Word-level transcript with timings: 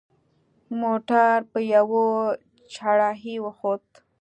موټر 0.81 1.35
په 1.51 1.59
یوه 1.73 2.05
چړهایي 2.73 3.35
وخوت. 3.45 3.85